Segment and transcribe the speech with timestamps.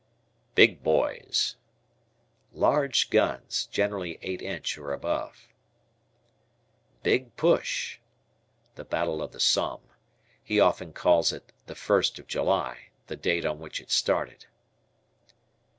[0.55, 1.57] "Big Boys."
[2.53, 5.47] Large guns, generally eight inch or above.
[7.03, 7.99] "Big Push."
[8.73, 9.87] "The Battle of the Somme."
[10.43, 14.47] He often calls it "The First of July," the date on which it started.